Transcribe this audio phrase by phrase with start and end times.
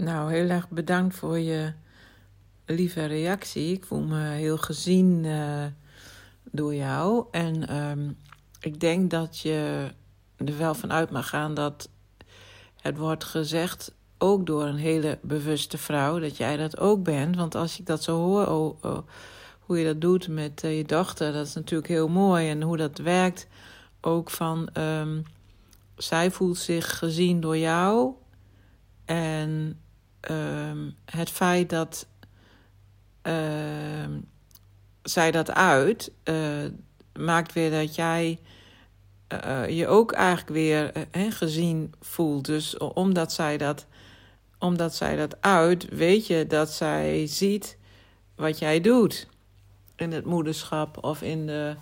[0.00, 1.72] Nou, heel erg bedankt voor je
[2.66, 3.72] lieve reactie.
[3.72, 5.64] Ik voel me heel gezien uh,
[6.50, 7.26] door jou.
[7.30, 8.16] En um,
[8.60, 9.88] ik denk dat je
[10.36, 11.88] er wel van uit mag gaan dat
[12.80, 17.36] het wordt gezegd, ook door een hele bewuste vrouw, dat jij dat ook bent.
[17.36, 18.98] Want als ik dat zo hoor, oh, oh,
[19.58, 22.48] hoe je dat doet met uh, je dochter, dat is natuurlijk heel mooi.
[22.48, 23.46] En hoe dat werkt,
[24.00, 25.22] ook van um,
[25.96, 28.12] zij voelt zich gezien door jou.
[29.04, 29.80] En
[30.30, 32.06] um, het feit dat
[33.22, 33.34] uh,
[35.02, 36.64] zij dat uit, uh,
[37.18, 38.38] maakt weer dat jij
[39.44, 42.44] uh, je ook eigenlijk weer uh, gezien voelt.
[42.44, 43.86] Dus omdat zij, dat,
[44.58, 47.76] omdat zij dat uit, weet je dat zij ziet
[48.34, 49.26] wat jij doet
[49.96, 51.76] in het moederschap of in de,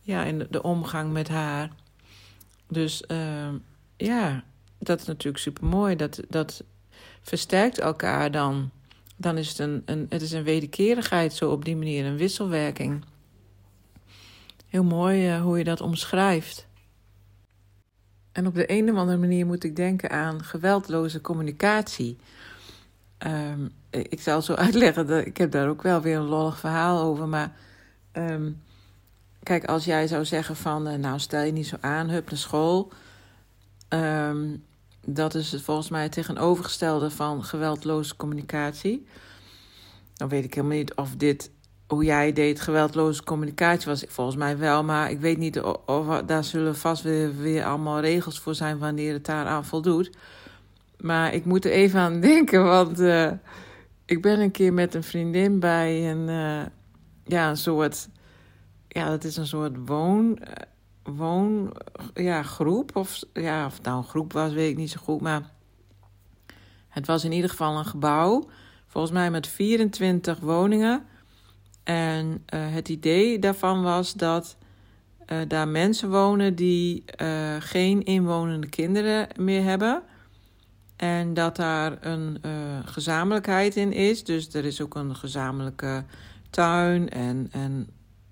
[0.00, 1.70] ja, in de, omgang met haar.
[2.68, 3.48] Dus uh,
[3.96, 4.44] ja,
[4.78, 5.96] dat is natuurlijk super mooi.
[5.96, 6.64] Dat, dat
[7.26, 8.70] versterkt elkaar dan.
[9.16, 13.04] Dan is het een, een, het is een wederkerigheid zo op die manier, een wisselwerking.
[14.66, 16.66] Heel mooi uh, hoe je dat omschrijft.
[18.32, 22.16] En op de een of andere manier moet ik denken aan geweldloze communicatie.
[23.26, 27.02] Um, ik zal zo uitleggen, dat, ik heb daar ook wel weer een lollig verhaal
[27.02, 27.28] over.
[27.28, 27.52] Maar
[28.12, 28.62] um,
[29.42, 32.38] kijk, als jij zou zeggen van, uh, nou stel je niet zo aan, hup naar
[32.38, 32.92] school.
[33.88, 34.64] Um,
[35.06, 39.06] dat is volgens mij het tegenovergestelde van geweldloze communicatie.
[40.14, 41.50] Dan weet ik helemaal niet of dit
[41.86, 44.84] hoe jij deed, geweldloze communicatie was volgens mij wel.
[44.84, 49.12] Maar ik weet niet of, daar zullen vast weer, weer allemaal regels voor zijn wanneer
[49.12, 50.10] het daar aan voldoet.
[51.00, 53.30] Maar ik moet er even aan denken, want uh,
[54.04, 56.66] ik ben een keer met een vriendin bij een, uh,
[57.24, 58.08] ja, een soort,
[58.88, 60.38] ja, dat is een soort woon,
[61.08, 61.72] uh, woon,
[62.14, 62.44] ja.
[62.92, 65.50] Of, ja, of nou een groep was, weet ik niet zo goed, maar
[66.88, 68.48] het was in ieder geval een gebouw.
[68.86, 71.04] Volgens mij met 24 woningen.
[71.84, 74.56] En uh, het idee daarvan was dat
[75.26, 80.02] uh, daar mensen wonen die uh, geen inwonende kinderen meer hebben.
[80.96, 82.40] En dat daar een
[82.84, 84.24] gezamenlijkheid in is.
[84.24, 86.04] Dus er is ook een gezamenlijke
[86.50, 87.88] tuin en, en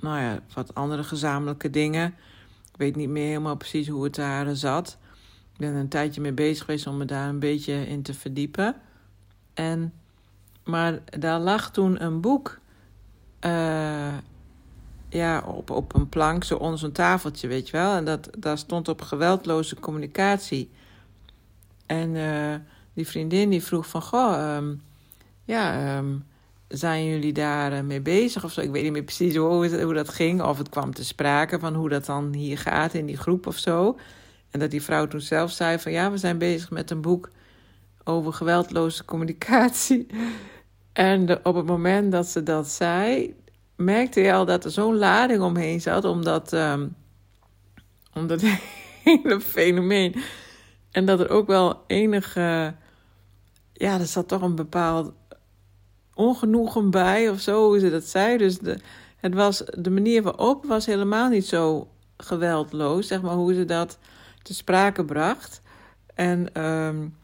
[0.00, 2.14] nou ja, wat andere gezamenlijke dingen.
[2.78, 4.98] Weet niet meer helemaal precies hoe het daar zat.
[5.52, 8.14] Ik ben er een tijdje mee bezig geweest om me daar een beetje in te
[8.14, 8.76] verdiepen.
[9.54, 9.92] En,
[10.64, 12.58] maar daar lag toen een boek
[13.44, 14.14] uh,
[15.08, 17.96] ja, op, op een plank, zo onder zo'n tafeltje, weet je wel.
[17.96, 20.70] En dat, daar stond op geweldloze communicatie.
[21.86, 22.54] En uh,
[22.92, 24.82] die vriendin die vroeg van, goh, um,
[25.44, 26.24] ja, um,
[26.68, 28.60] zijn jullie daar uh, mee bezig of zo?
[28.60, 31.74] Ik weet niet meer precies hoe, hoe dat ging, of het kwam te sprake van
[31.74, 33.98] hoe dat dan hier gaat in die groep of zo.
[34.50, 37.30] En dat die vrouw toen zelf zei van, ja, we zijn bezig met een boek
[38.04, 40.06] over geweldloze communicatie.
[40.92, 43.34] En op het moment dat ze dat zei,
[43.76, 46.96] merkte je al dat er zo'n lading omheen zat, omdat, um,
[48.14, 48.42] om dat
[49.04, 50.14] hele fenomeen.
[50.90, 52.74] En dat er ook wel enige,
[53.72, 55.12] ja, er zat toch een bepaald
[56.18, 58.36] ongenoegen bij of zo, hoe ze dat zei.
[58.36, 58.78] Dus de,
[59.16, 63.98] het was, de manier waarop was helemaal niet zo geweldloos, zeg maar, hoe ze dat
[64.42, 65.60] te sprake bracht.
[66.14, 67.16] En um,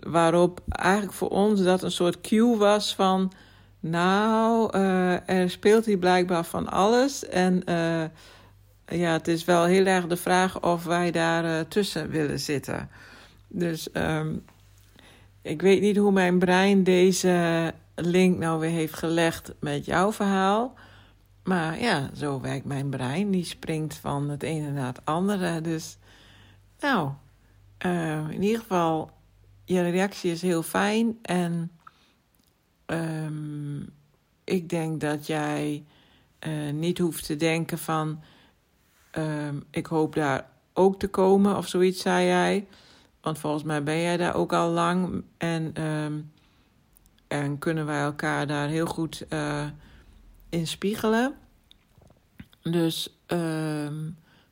[0.00, 3.32] waarop eigenlijk voor ons dat een soort cue was van.
[3.80, 7.28] Nou, uh, er speelt hier blijkbaar van alles.
[7.28, 8.04] En uh,
[8.86, 12.88] ja, het is wel heel erg de vraag of wij daar uh, tussen willen zitten.
[13.48, 14.44] Dus um,
[15.42, 20.74] ik weet niet hoe mijn brein deze link nou weer heeft gelegd met jouw verhaal.
[21.44, 23.30] Maar ja, zo werkt mijn brein.
[23.30, 25.60] Die springt van het ene naar het andere.
[25.60, 25.98] Dus
[26.80, 27.10] nou,
[28.30, 29.10] in ieder geval
[29.64, 31.18] je reactie is heel fijn.
[31.22, 31.70] En
[32.86, 33.92] um,
[34.44, 35.84] ik denk dat jij
[36.46, 38.20] uh, niet hoeft te denken van...
[39.18, 42.66] Um, ik hoop daar ook te komen of zoiets, zei jij.
[43.20, 45.24] Want volgens mij ben jij daar ook al lang.
[45.36, 46.32] En, um,
[47.42, 49.66] en kunnen wij elkaar daar heel goed uh,
[50.48, 51.34] in spiegelen.
[52.62, 53.18] Dus,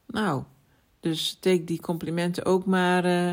[0.07, 0.43] nou,
[1.01, 3.05] dus steek die complimenten ook maar...
[3.05, 3.33] Uh,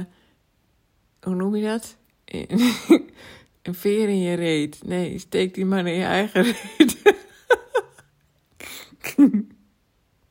[1.21, 1.97] hoe noem je dat?
[3.61, 4.83] Een veer in je reet.
[4.83, 7.17] Nee, steek die maar in je eigen reet.